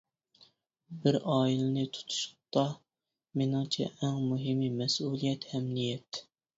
[1.03, 2.65] بىر ئائىلىنى تۇتۇشتا
[3.43, 6.27] مېنىڭچە ئەڭ مۇھىمى مەسئۇلىيەت ھەم نىيەت.